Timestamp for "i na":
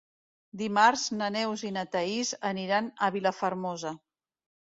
1.69-1.83